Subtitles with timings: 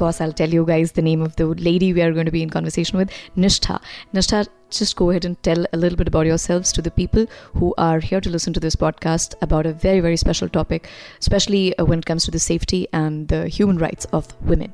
[0.00, 2.42] course, I'll tell you guys the name of the lady we are going to be
[2.42, 3.80] in conversation with, Nishtha.
[4.14, 7.74] Nishtha, just go ahead and tell a little bit about yourselves to the people who
[7.76, 11.84] are here to listen to this podcast about a very, very special topic, especially uh,
[11.84, 14.72] when it comes to the safety and the human rights of women.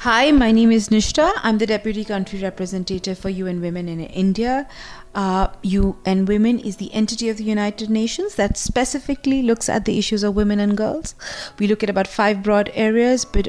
[0.00, 1.32] Hi, my name is Nishtha.
[1.42, 4.68] I'm the Deputy Country Representative for UN Women in India.
[5.14, 9.98] Uh, UN Women is the entity of the United Nations that specifically looks at the
[9.98, 11.14] issues of women and girls.
[11.58, 13.48] We look at about five broad areas, but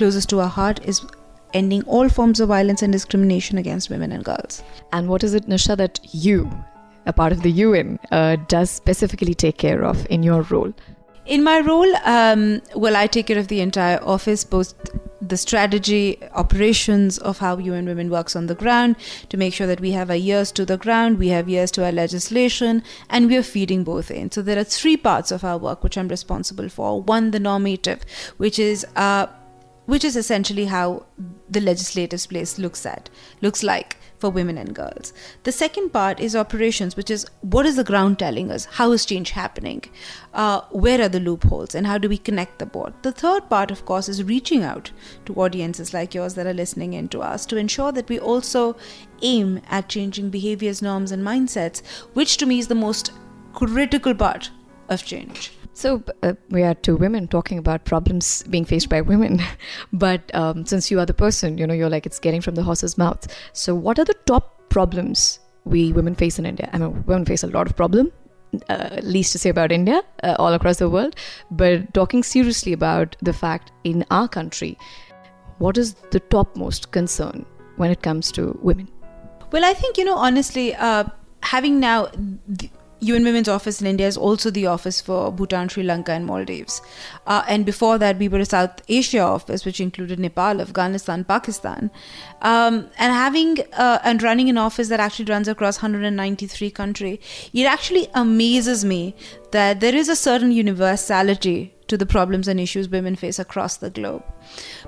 [0.00, 1.02] closest to our heart is
[1.52, 4.62] ending all forms of violence and discrimination against women and girls.
[4.92, 6.50] And what is it, Nisha, that you,
[7.04, 10.72] a part of the UN, uh, does specifically take care of in your role?
[11.26, 14.74] In my role, um, well, I take care of the entire office, both
[15.20, 18.96] the strategy, operations of how UN Women works on the ground
[19.28, 21.84] to make sure that we have our ears to the ground, we have ears to
[21.84, 24.30] our legislation, and we are feeding both in.
[24.30, 27.02] So there are three parts of our work which I'm responsible for.
[27.02, 28.00] One, the normative,
[28.38, 29.26] which is uh,
[29.90, 31.04] which is essentially how
[31.48, 35.12] the legislative space looks at looks like for women and girls.
[35.42, 38.66] The second part is operations, which is what is the ground telling us?
[38.66, 39.82] How is change happening?
[40.32, 41.74] Uh, where are the loopholes?
[41.74, 42.94] And how do we connect the board?
[43.02, 44.92] The third part, of course, is reaching out
[45.26, 48.76] to audiences like yours that are listening in to us to ensure that we also
[49.22, 53.10] aim at changing behaviors, norms, and mindsets, which to me is the most
[53.54, 54.50] critical part
[54.88, 55.52] of change.
[55.72, 59.40] So uh, we are two women talking about problems being faced by women,
[59.92, 62.62] but um, since you are the person, you know, you're like it's getting from the
[62.62, 63.26] horse's mouth.
[63.52, 66.68] So what are the top problems we women face in India?
[66.72, 68.12] I mean, women face a lot of problem.
[68.68, 71.14] Uh, least to say about India, uh, all across the world,
[71.52, 74.76] but talking seriously about the fact in our country,
[75.58, 77.46] what is the topmost concern
[77.76, 78.88] when it comes to women?
[79.52, 81.04] Well, I think you know honestly, uh,
[81.42, 82.06] having now.
[82.58, 86.26] Th- UN Women's office in India is also the office for Bhutan, Sri Lanka, and
[86.26, 86.82] Maldives.
[87.26, 91.90] Uh, and before that, we were a South Asia office, which included Nepal, Afghanistan, Pakistan.
[92.42, 97.18] Um, and having uh, and running an office that actually runs across 193 countries,
[97.52, 99.14] it actually amazes me
[99.52, 103.90] that there is a certain universality to the problems and issues women face across the
[103.90, 104.22] globe.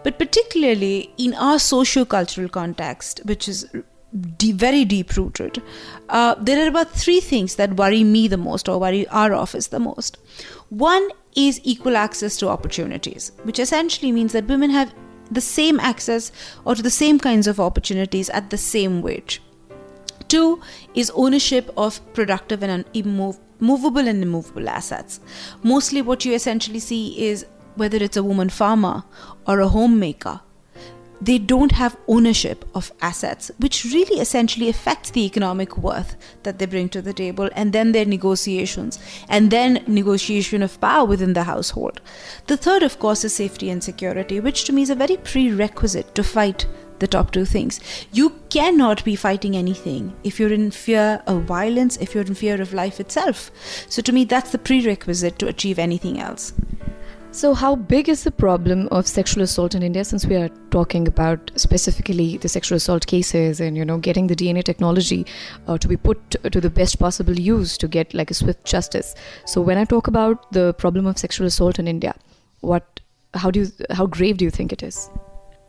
[0.05, 3.67] But particularly in our socio cultural context, which is
[4.13, 5.63] very deep rooted.
[6.09, 9.69] Uh, there are about three things that worry me the most or worry our office
[9.69, 10.19] the most.
[10.69, 14.95] One is equal access to opportunities, which essentially means that women have
[15.31, 16.31] the same access
[16.65, 19.41] or to the same kinds of opportunities at the same wage.
[20.29, 20.61] Two
[20.95, 22.85] is ownership of productive and
[23.61, 25.21] movable and immovable assets.
[25.63, 27.47] Mostly, what you essentially see is
[27.77, 29.05] whether it's a woman farmer
[29.47, 30.41] or a homemaker
[31.23, 36.67] they don't have ownership of assets, which really essentially affects the economic worth that they
[36.67, 41.45] bring to the table, and then their negotiations, and then negotiation of power within the
[41.45, 42.01] household.
[42.49, 46.13] The third, of course, is safety and security, which to me is a very prerequisite
[46.17, 46.67] to fight
[46.99, 47.81] the top two things.
[48.13, 52.61] You cannot be fighting anything if you're in fear of violence, if you're in fear
[52.61, 53.51] of life itself.
[53.89, 56.53] So, to me, that's the prerequisite to achieve anything else.
[57.35, 60.05] So, how big is the problem of sexual assault in India?
[60.05, 64.37] Since we are talking about specifically the sexual assault cases and you know getting the
[64.37, 65.25] DNA technology
[65.67, 69.15] uh, to be put to the best possible use to get like a swift justice.
[69.47, 72.15] So, when I talk about the problem of sexual assault in India,
[72.61, 73.01] what,
[73.33, 75.09] how do you, how grave do you think it is?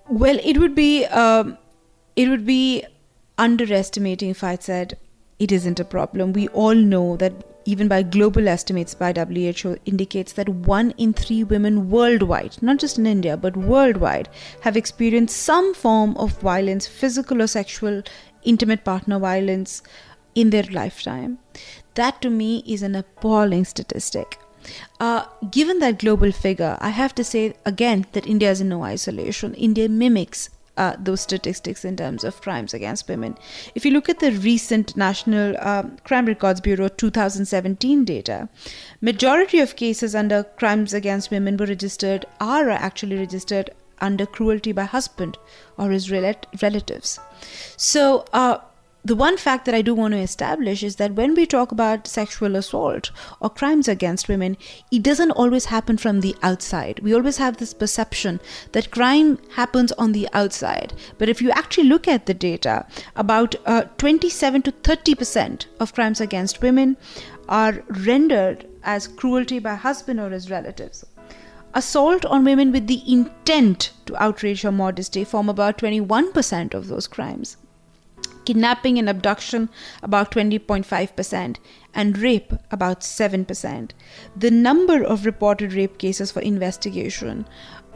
[0.10, 1.58] Well, it would be, um,
[2.18, 2.84] it would be
[3.38, 4.98] underestimating if I said
[5.40, 6.34] it isn't a problem.
[6.34, 11.44] We all know that even by global estimates by WHO, indicates that one in three
[11.44, 14.30] women worldwide, not just in India, but worldwide,
[14.62, 18.04] have experienced some form of violence, physical or sexual,
[18.44, 19.82] intimate partner violence
[20.36, 21.40] in their lifetime.
[21.96, 24.40] That to me is an appalling statistic.
[25.00, 28.84] Uh, given that global figure, I have to say again that India is in no
[28.84, 29.54] isolation.
[29.56, 33.38] India mimics uh, those statistics in terms of crimes against women.
[33.76, 38.50] If you look at the recent National um, Crime Records Bureau 2017 data,
[39.02, 43.70] majority of cases under crimes against women were registered are actually registered
[44.00, 45.38] under cruelty by husband
[45.78, 47.20] or his rel- relatives.
[47.78, 48.26] So.
[48.34, 48.60] Uh,
[49.06, 52.08] the one fact that I do want to establish is that when we talk about
[52.08, 53.12] sexual assault
[53.42, 54.56] or crimes against women,
[54.92, 57.00] it doesn't always happen from the outside.
[57.00, 58.40] We always have this perception
[58.72, 60.94] that crime happens on the outside.
[61.18, 62.86] But if you actually look at the data,
[63.18, 66.96] about uh, 27 to 30 percent of crimes against women
[67.50, 71.06] are rendered as cruelty by husband or his relatives.
[71.74, 77.08] Assault on women with the intent to outrage her modesty form about 21% of those
[77.08, 77.58] crimes
[78.46, 79.70] kidnapping and abduction
[80.02, 81.58] about 20.5%,
[81.94, 83.92] and rape about 7%.
[84.36, 87.46] The number of reported rape cases for investigation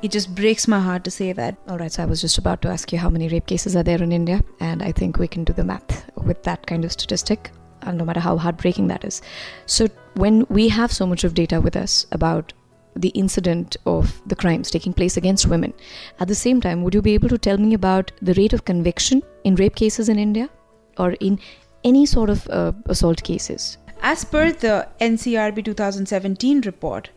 [0.02, 1.58] it just breaks my heart to say that.
[1.68, 3.84] All right, so I was just about to ask you how many rape cases are
[3.84, 6.92] there in India, and I think we can do the math with that kind of
[6.92, 7.52] statistic,
[7.82, 9.22] uh, no matter how heartbreaking that is.
[9.66, 12.54] So, when we have so much of data with us about
[12.98, 15.74] the incident of the crimes taking place against women,
[16.20, 18.66] at the same time, would you be able to tell me about the rate of
[18.66, 20.50] conviction in rape cases in India
[20.98, 21.40] or in
[21.84, 23.78] any sort of uh, assault cases?
[24.02, 27.10] As per the NCRB 2017 report,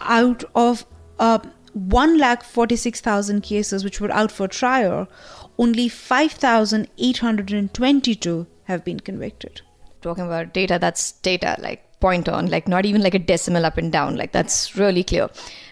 [0.00, 0.86] out of
[1.18, 1.38] uh,
[1.72, 5.06] 1 lakh 46,000 cases which were out for trial,
[5.58, 9.60] only 5,822 have been convicted.
[10.00, 13.78] Talking about data, that's data, like point on, like not even like a decimal up
[13.78, 15.28] and down, like that's really clear.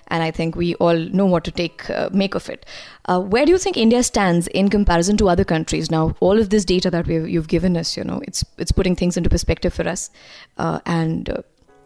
[0.09, 2.67] And I think we all know what to take uh, make of it.
[3.07, 5.91] Uh, where do you think India stands in comparison to other countries?
[5.91, 9.17] Now, all of this data that you've given us, you know, it's it's putting things
[9.17, 10.11] into perspective for us,
[10.59, 11.43] uh, and uh,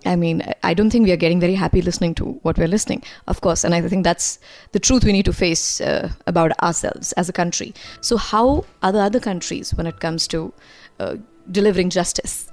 [0.06, 3.02] I mean, I don't think we are getting very happy listening to what we're listening,
[3.26, 3.64] of course.
[3.64, 4.38] And I think that's
[4.72, 7.74] the truth we need to face uh, about ourselves as a country.
[8.00, 10.52] So, how are the other countries when it comes to
[11.00, 11.16] uh,
[11.50, 12.48] delivering justice?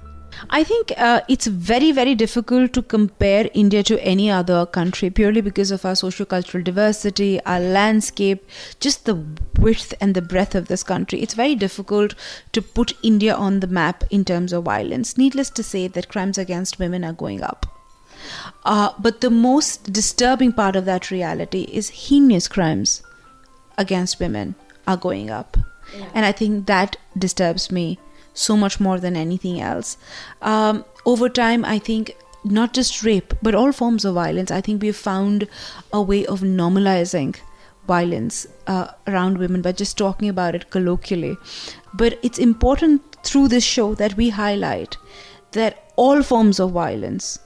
[0.50, 5.40] I think uh, it's very, very difficult to compare India to any other country purely
[5.40, 8.46] because of our socio-cultural diversity, our landscape,
[8.80, 9.24] just the
[9.58, 11.20] width and the breadth of this country.
[11.22, 12.14] It's very difficult
[12.52, 15.16] to put India on the map in terms of violence.
[15.16, 17.66] Needless to say that crimes against women are going up.
[18.64, 23.02] Uh, but the most disturbing part of that reality is heinous crimes
[23.78, 24.54] against women
[24.86, 25.56] are going up.
[25.96, 26.08] Yeah.
[26.14, 27.98] And I think that disturbs me
[28.36, 29.96] so much more than anything else.
[30.42, 34.82] Um, over time, I think not just rape, but all forms of violence, I think
[34.82, 35.48] we've found
[35.92, 37.36] a way of normalizing
[37.86, 41.36] violence uh, around women by just talking about it colloquially.
[41.94, 44.96] But it's important through this show that we highlight
[45.52, 47.38] that all forms of violence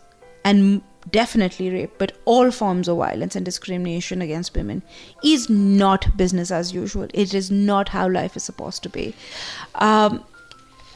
[0.44, 4.82] and definitely rape, but all forms of violence and discrimination against women
[5.22, 7.08] is not business as usual.
[7.14, 9.14] It is not how life is supposed to be.
[9.76, 10.24] Um,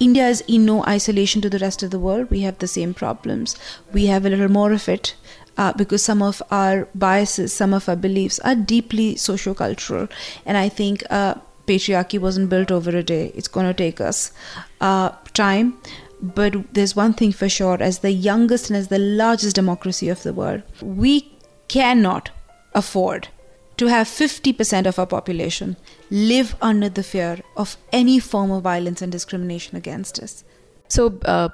[0.00, 2.30] India is in no isolation to the rest of the world.
[2.30, 3.56] We have the same problems.
[3.92, 5.14] We have a little more of it
[5.56, 10.10] uh, because some of our biases, some of our beliefs are deeply sociocultural.
[10.44, 11.36] And I think uh,
[11.66, 13.32] patriarchy wasn't built over a day.
[13.34, 14.32] It's going to take us
[14.80, 15.78] uh, time.
[16.20, 20.22] But there's one thing for sure as the youngest and as the largest democracy of
[20.22, 21.30] the world, we
[21.68, 22.30] cannot
[22.74, 23.28] afford
[23.76, 25.76] to have 50% of our population
[26.10, 30.44] live under the fear of any form of violence and discrimination against us.
[30.88, 31.48] So, uh,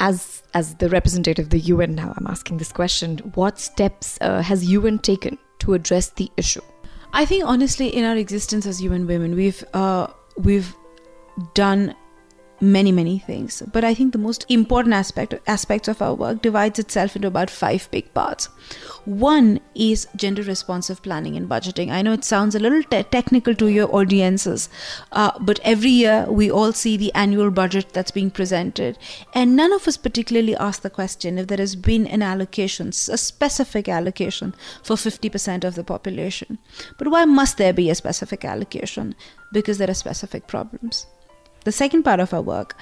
[0.00, 4.42] as as the representative of the UN now, I'm asking this question: What steps uh,
[4.42, 6.62] has UN taken to address the issue?
[7.12, 10.74] I think honestly, in our existence as UN women, we've uh, we've
[11.54, 11.94] done
[12.60, 13.62] many many things.
[13.72, 17.50] But i think the most important aspect aspects of our work divides itself into about
[17.50, 18.46] five big parts.
[19.04, 21.90] One is gender responsive planning and budgeting.
[21.90, 24.68] I know it sounds a little te- technical to your audiences
[25.12, 28.98] uh, but every year we all see the annual budget that's being presented.
[29.34, 33.18] And none of us particularly ask the question if there has been an allocation a
[33.18, 36.58] specific allocation for 50% of the population.
[36.98, 39.14] But why must there be a specific allocation?
[39.52, 41.06] Because there are specific problems
[41.64, 42.76] the second part of our work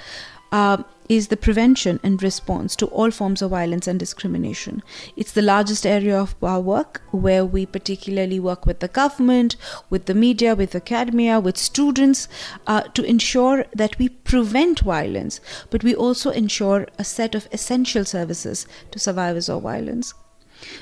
[0.52, 4.82] uh, is the prevention and response to all forms of violence and discrimination.
[5.16, 9.56] It's the largest area of our work where we particularly work with the government,
[9.90, 12.28] with the media, with academia, with students
[12.66, 18.04] uh, to ensure that we prevent violence, but we also ensure a set of essential
[18.04, 20.14] services to survivors of violence.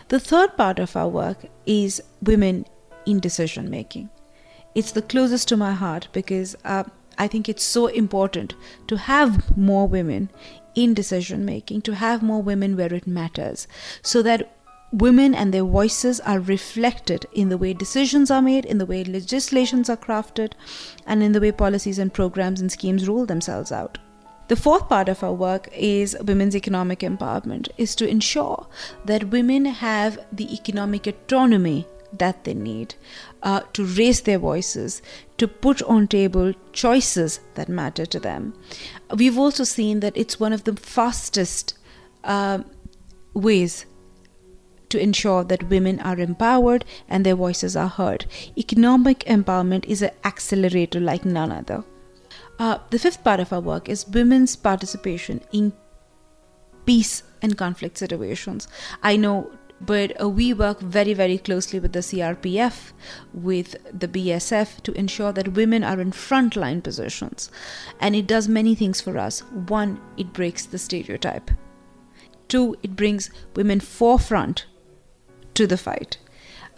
[0.09, 2.66] The third part of our work is women
[3.07, 4.11] in decision making.
[4.75, 6.85] It's the closest to my heart because uh,
[7.19, 8.55] I think it's so important
[8.87, 10.31] to have more women
[10.75, 13.67] in decision making, to have more women where it matters,
[14.02, 14.57] so that
[14.93, 19.05] women and their voices are reflected in the way decisions are made, in the way
[19.05, 20.52] legislations are crafted,
[21.07, 23.99] and in the way policies and programs and schemes roll themselves out.
[24.49, 28.67] The fourth part of our work is women's economic empowerment, is to ensure
[29.05, 32.95] that women have the economic autonomy that they need
[33.43, 35.02] uh, to raise their voices,
[35.38, 38.55] to put on table choices that matter to them.
[39.17, 41.75] We've also seen that it's one of the fastest
[42.25, 42.61] uh,
[43.35, 43.87] ways
[44.90, 48.26] to ensure that women are empowered and their voices are heard.
[48.59, 51.85] Economic empowerment is an accelerator like none other.
[52.59, 55.73] Uh, the fifth part of our work is women's participation in
[56.85, 58.69] peace and conflict situations.
[59.02, 62.92] I know but uh, we work very very closely with the CRPF
[63.32, 67.50] with the BSF to ensure that women are in frontline positions.
[68.00, 69.40] And it does many things for us.
[69.40, 71.50] One it breaks the stereotype.
[72.49, 74.66] Two it brings women forefront
[75.54, 76.18] to the fight.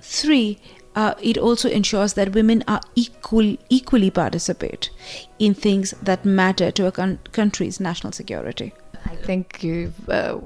[0.01, 0.61] Three
[0.95, 4.91] uh, it also ensures that women are equal, equally participate
[5.39, 8.75] in things that matter to a con- country's national security.
[9.13, 10.39] I think you've uh,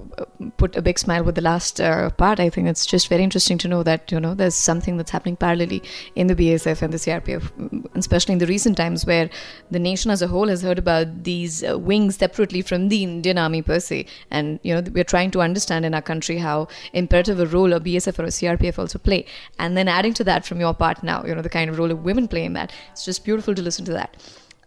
[0.57, 2.41] put a big smile with the last uh, part.
[2.41, 5.37] I think it's just very interesting to know that you know there's something that's happening
[5.37, 9.31] parallelly in the BSF and the CRPF, mm, especially in the recent times where
[9.71, 13.39] the nation as a whole has heard about these uh, wings separately from the Indian
[13.39, 17.39] Army per se, and you know we're trying to understand in our country how imperative
[17.39, 19.25] a role a BSF or a CRPF also play,
[19.59, 21.91] and then adding to that from your part now, you know the kind of role
[21.93, 22.73] of women play in that.
[22.91, 24.17] It's just beautiful to listen to that.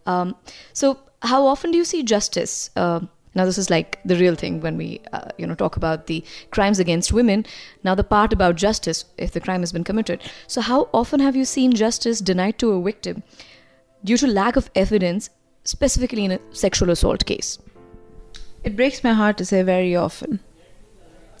[0.06, 0.36] Um,
[0.72, 2.70] so, how often do you see justice?
[2.74, 3.00] Uh,
[3.34, 6.24] now this is like the real thing when we uh, you know talk about the
[6.50, 7.46] crimes against women.
[7.84, 10.20] Now the part about justice if the crime has been committed.
[10.46, 13.22] So how often have you seen justice denied to a victim
[14.04, 15.30] due to lack of evidence
[15.64, 17.58] specifically in a sexual assault case?
[18.64, 20.40] It breaks my heart to say very often.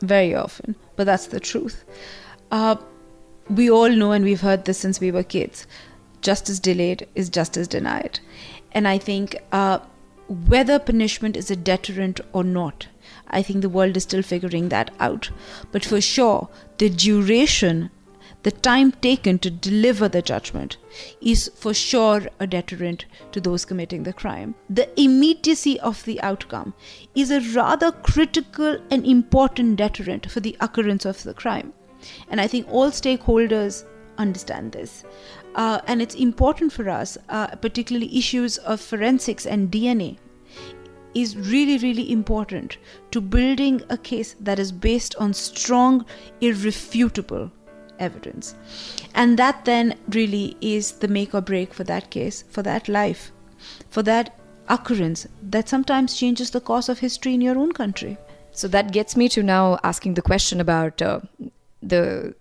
[0.00, 0.76] Very often.
[0.96, 1.84] But that's the truth.
[2.50, 2.76] Uh,
[3.48, 5.66] we all know and we've heard this since we were kids.
[6.22, 8.20] Justice delayed is justice denied.
[8.72, 9.80] And i think uh,
[10.30, 12.86] whether punishment is a deterrent or not.
[13.26, 15.30] I think the world is still figuring that out.
[15.72, 17.90] But for sure, the duration,
[18.44, 20.76] the time taken to deliver the judgment,
[21.20, 24.54] is for sure a deterrent to those committing the crime.
[24.68, 26.74] The immediacy of the outcome
[27.16, 31.72] is a rather critical and important deterrent for the occurrence of the crime.
[32.28, 33.84] And I think all stakeholders
[34.20, 35.04] understand this.
[35.54, 40.18] Uh, and it's important for us, uh, particularly issues of forensics and DNA,
[41.14, 42.76] is really, really important
[43.10, 46.04] to building a case that is based on strong,
[46.40, 47.50] irrefutable
[47.98, 48.54] evidence.
[49.14, 53.32] And that then really is the make or break for that case, for that life,
[53.88, 58.16] for that occurrence that sometimes changes the course of history in your own country.
[58.52, 61.20] So that gets me to now asking the question about uh,
[61.82, 62.34] the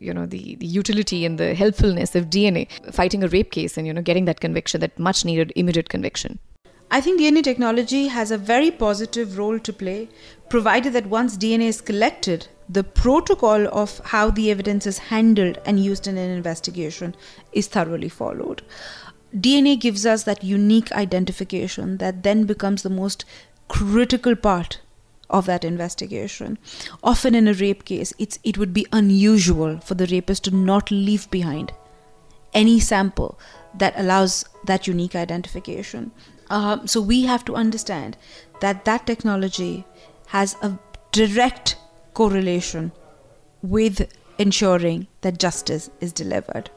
[0.00, 3.86] you know the, the utility and the helpfulness of DNA fighting a rape case and
[3.86, 6.38] you know getting that conviction that much needed immediate conviction
[6.90, 10.08] I think DNA technology has a very positive role to play,
[10.48, 15.78] provided that once DNA is collected, the protocol of how the evidence is handled and
[15.78, 17.14] used in an investigation
[17.52, 18.62] is thoroughly followed.
[19.36, 23.26] DNA gives us that unique identification that then becomes the most
[23.68, 24.80] critical part
[25.30, 26.58] of that investigation.
[27.02, 30.90] Often in a rape case, it's, it would be unusual for the rapist to not
[30.90, 31.72] leave behind
[32.54, 33.38] any sample
[33.74, 36.10] that allows that unique identification.
[36.50, 38.16] Uh, so we have to understand
[38.60, 39.84] that that technology
[40.28, 40.78] has a
[41.12, 41.76] direct
[42.14, 42.90] correlation
[43.62, 46.70] with ensuring that justice is delivered.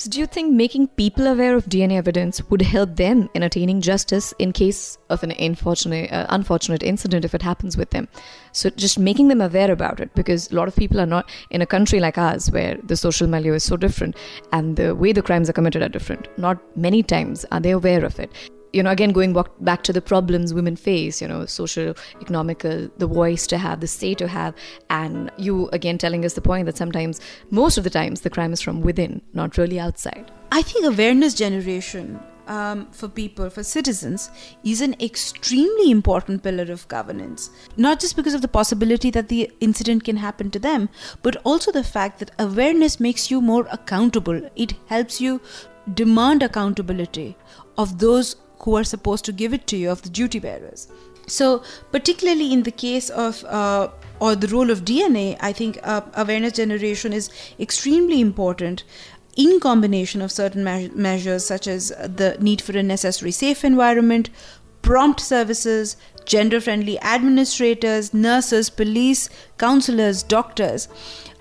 [0.00, 3.80] So, do you think making people aware of DNA evidence would help them in attaining
[3.80, 8.06] justice in case of an unfortunate, uh, unfortunate incident if it happens with them?
[8.52, 11.62] So, just making them aware about it because a lot of people are not in
[11.62, 14.14] a country like ours where the social milieu is so different
[14.52, 16.28] and the way the crimes are committed are different.
[16.38, 18.30] Not many times are they aware of it
[18.72, 23.06] you know again going back to the problems women face you know social economical the
[23.06, 24.54] voice to have the say to have
[24.90, 27.20] and you again telling us the point that sometimes
[27.50, 31.34] most of the times the crime is from within not really outside i think awareness
[31.34, 34.30] generation um, for people, for citizens,
[34.64, 37.50] is an extremely important pillar of governance.
[37.76, 40.88] Not just because of the possibility that the incident can happen to them,
[41.22, 44.40] but also the fact that awareness makes you more accountable.
[44.56, 45.40] It helps you
[45.94, 47.36] demand accountability
[47.76, 50.88] of those who are supposed to give it to you, of the duty bearers.
[51.26, 51.62] So,
[51.92, 53.88] particularly in the case of uh,
[54.20, 58.84] or the role of DNA, I think uh, awareness generation is extremely important
[59.36, 64.30] in combination of certain me- measures such as the need for a necessary safe environment,
[64.82, 70.88] prompt services, gender friendly administrators, nurses, police, counselors, doctors.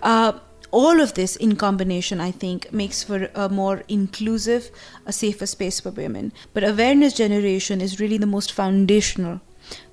[0.03, 0.33] Uh,
[0.71, 4.69] all of this in combination, I think, makes for a more inclusive,
[5.05, 6.33] a safer space for women.
[6.53, 9.41] But awareness generation is really the most foundational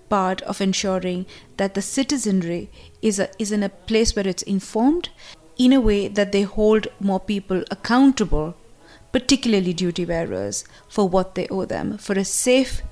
[0.09, 1.27] part of ensuring
[1.57, 2.71] that the citizenry
[3.03, 5.09] is, a, is in a place where it's informed
[5.57, 8.55] in a way that they hold more people accountable,
[9.13, 12.83] particularly duty bearers, for what they owe them, for a safe,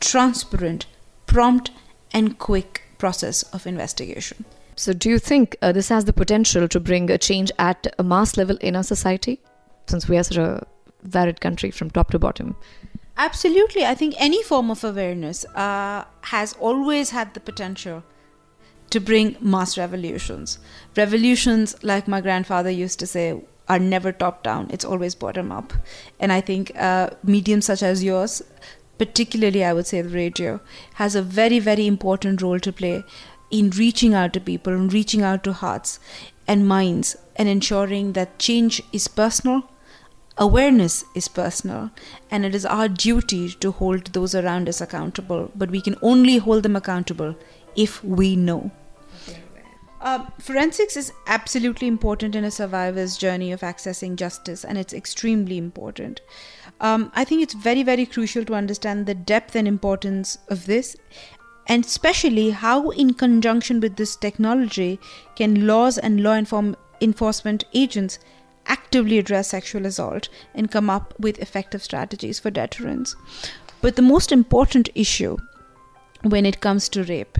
[0.00, 0.86] transparent,
[1.26, 1.70] prompt,
[2.12, 4.44] and quick process of investigation.
[4.78, 8.04] So, do you think uh, this has the potential to bring a change at a
[8.04, 9.40] mass level in our society,
[9.88, 10.64] since we are such a
[11.02, 12.54] varied country from top to bottom?
[13.16, 13.84] Absolutely.
[13.84, 18.04] I think any form of awareness uh, has always had the potential
[18.90, 20.60] to bring mass revolutions.
[20.96, 25.72] Revolutions, like my grandfather used to say, are never top down, it's always bottom up.
[26.20, 28.42] And I think uh, mediums such as yours,
[28.96, 30.60] particularly I would say the radio,
[30.94, 33.02] has a very, very important role to play
[33.50, 35.98] in reaching out to people and reaching out to hearts
[36.46, 39.70] and minds and ensuring that change is personal,
[40.36, 41.90] awareness is personal,
[42.30, 45.50] and it is our duty to hold those around us accountable.
[45.54, 47.36] But we can only hold them accountable
[47.76, 48.70] if we know.
[50.00, 55.58] Uh, forensics is absolutely important in a survivor's journey of accessing justice, and it's extremely
[55.58, 56.20] important.
[56.80, 60.96] Um, I think it's very, very crucial to understand the depth and importance of this,
[61.68, 64.98] and especially how, in conjunction with this technology,
[65.36, 68.18] can laws and law inform- enforcement agents
[68.66, 73.14] actively address sexual assault and come up with effective strategies for deterrence.
[73.80, 75.36] But the most important issue
[76.22, 77.38] when it comes to rape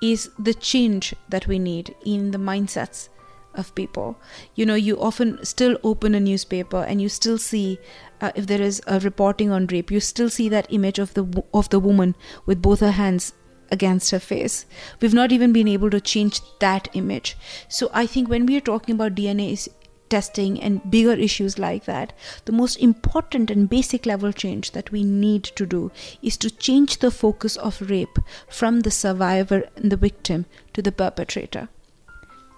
[0.00, 3.08] is the change that we need in the mindsets
[3.54, 4.18] of people.
[4.54, 7.78] You know, you often still open a newspaper and you still see
[8.20, 11.44] uh, if there is a reporting on rape, you still see that image of the
[11.52, 12.14] of the woman
[12.46, 13.34] with both her hands
[13.72, 14.66] against her face.
[15.00, 17.36] We've not even been able to change that image.
[17.68, 19.68] So I think when we are talking about DNA
[20.12, 22.12] testing and bigger issues like that,
[22.44, 26.98] the most important and basic level change that we need to do is to change
[26.98, 31.70] the focus of rape from the survivor and the victim to the perpetrator.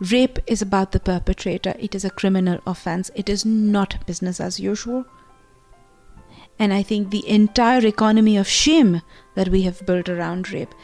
[0.00, 4.58] Rape is about the perpetrator, it is a criminal offense, it is not business as
[4.58, 5.04] usual.
[6.58, 9.00] And I think the entire economy of shame
[9.36, 10.74] that we have built around rape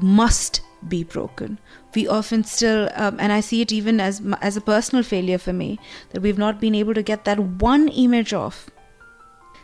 [0.00, 1.58] must be broken.
[1.94, 5.52] We often still um, and i see it even as as a personal failure for
[5.52, 5.78] me
[6.10, 8.68] that we've not been able to get that one image off.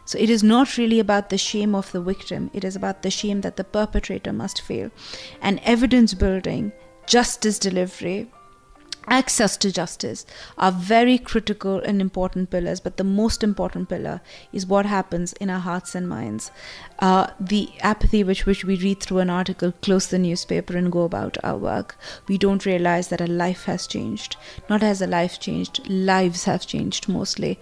[0.05, 2.51] So it is not really about the shame of the victim.
[2.55, 4.91] It is about the shame that the perpetrator must feel.
[5.43, 6.73] And evidence building
[7.07, 8.31] justice delivery
[9.07, 10.27] access to justice
[10.57, 14.21] are very critical and important pillars but the most important pillar
[14.53, 16.51] is what happens in our hearts and minds.
[16.99, 21.03] Uh, the apathy with which we read through an article close the newspaper and go
[21.03, 21.97] about our work.
[22.27, 24.37] We don't realize that a life has changed.
[24.69, 27.59] Not as a life changed lives have changed mostly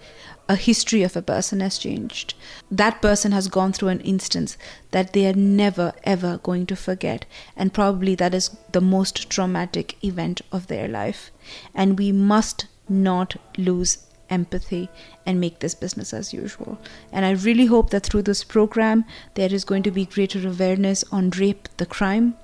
[0.49, 2.33] a history of a person has changed.
[2.71, 4.57] That person has gone through an instance
[4.91, 10.01] that they are never ever going to forget, and probably that is the most traumatic
[10.03, 11.31] event of their life.
[11.73, 14.89] And we must not lose empathy
[15.25, 16.77] and make this business as usual.
[17.11, 19.05] And I really hope that through this program,
[19.35, 22.35] there is going to be greater awareness on rape, the crime,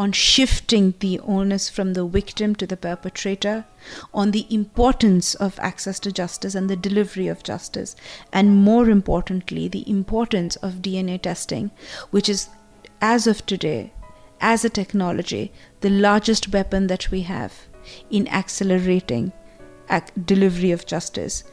[0.00, 3.66] on shifting the onus from the victim to the perpetrator,
[4.14, 7.94] on the importance of access to justice and the delivery of justice,
[8.32, 11.70] and more importantly, the importance of DNA testing,
[12.10, 12.48] which is,
[13.02, 13.92] as of today,
[14.40, 17.66] as a technology, the largest weapon that we have
[18.08, 19.30] in accelerating
[19.90, 21.44] ac- delivery of justice,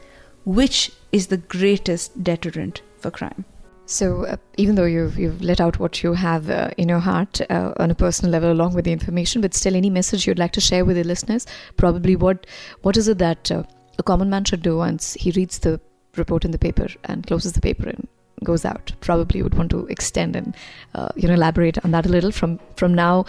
[0.46, 3.44] which is the greatest deterrent for crime.
[3.90, 7.40] So, uh, even though you've, you've let out what you have uh, in your heart
[7.48, 10.52] uh, on a personal level, along with the information, but still, any message you'd like
[10.52, 11.46] to share with the listeners?
[11.78, 12.46] Probably, what
[12.82, 13.62] what is it that uh,
[13.98, 15.80] a common man should do once he reads the
[16.16, 18.06] report in the paper and closes the paper and
[18.44, 18.92] goes out?
[19.00, 20.54] Probably would want to extend and
[20.94, 23.24] uh, you know elaborate on that a little from from now.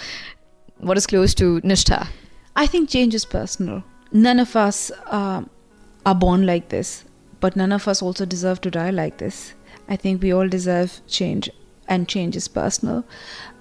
[0.79, 2.05] What is close to Nishtha?
[2.57, 3.81] I think change is personal.
[4.11, 5.41] None of us uh,
[6.05, 7.05] are born like this,
[7.39, 9.53] but none of us also deserve to die like this
[9.89, 11.49] I think we all deserve change,
[11.87, 13.03] and change is personal.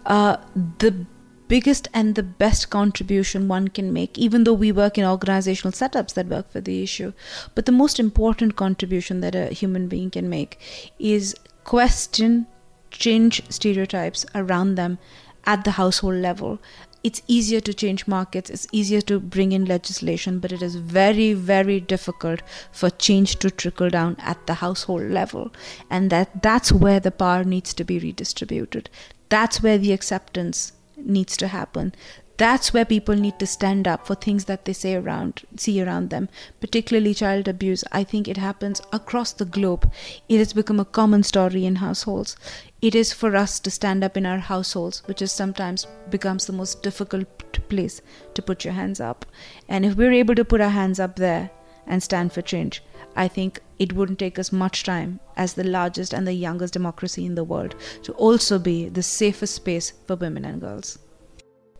[0.06, 0.36] Uh,
[0.78, 1.06] the
[1.48, 6.14] biggest and the best contribution one can make, even though we work in organizational setups
[6.14, 7.12] that work for the issue,
[7.54, 10.60] but the most important contribution that a human being can make
[10.98, 12.46] is question,
[12.90, 14.98] change stereotypes around them
[15.44, 16.58] at the household level
[17.04, 21.32] it's easier to change markets, it's easier to bring in legislation, but it is very,
[21.32, 25.52] very difficult for change to trickle down at the household level.
[25.90, 28.90] And that that's where the power needs to be redistributed.
[29.28, 31.94] That's where the acceptance needs to happen.
[32.38, 36.10] That's where people need to stand up for things that they say around see around
[36.10, 36.28] them.
[36.60, 37.82] Particularly child abuse.
[37.90, 39.90] I think it happens across the globe.
[40.28, 42.36] It has become a common story in households
[42.80, 46.52] it is for us to stand up in our households which is sometimes becomes the
[46.52, 47.26] most difficult
[47.68, 48.00] place
[48.34, 49.26] to put your hands up
[49.68, 51.50] and if we're able to put our hands up there
[51.86, 52.82] and stand for change
[53.16, 57.26] I think it wouldn't take us much time as the largest and the youngest democracy
[57.26, 60.98] in the world to also be the safest space for women and girls.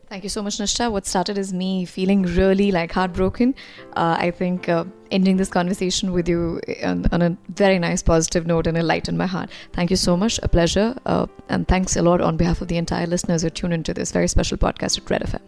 [0.09, 0.91] Thank you so much, Nishtha.
[0.91, 3.53] What started as me feeling really like heartbroken,
[3.95, 8.47] uh, I think uh, ending this conversation with you on, on, a very nice positive
[8.47, 9.51] note and a light in my heart.
[9.71, 10.39] Thank you so much.
[10.41, 10.95] A pleasure.
[11.05, 14.11] Uh, and thanks a lot on behalf of the entire listeners who tune into this
[14.11, 15.41] very special podcast at Red FM.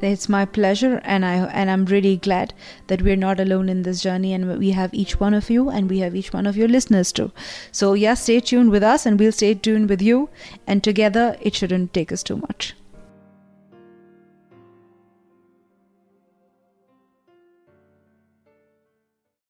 [0.00, 2.54] It's my pleasure, and I and I'm really glad
[2.86, 5.90] that we're not alone in this journey, and we have each one of you, and
[5.90, 7.32] we have each one of your listeners too.
[7.72, 10.28] So yeah, stay tuned with us, and we'll stay tuned with you,
[10.68, 12.76] and together it shouldn't take us too much.